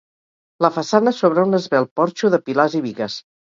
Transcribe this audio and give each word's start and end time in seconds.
La 0.65 0.71
façana 0.77 1.13
sobre 1.17 1.45
un 1.49 1.59
esvelt 1.59 1.93
porxo 2.01 2.35
de 2.37 2.43
pilars 2.51 2.81
i 2.83 2.85
bigues. 2.91 3.23